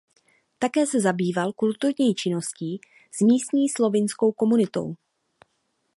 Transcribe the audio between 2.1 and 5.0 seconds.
činností s místní slovinskou komunitou.